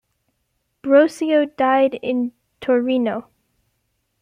[0.81, 3.27] Brosio died in Torino.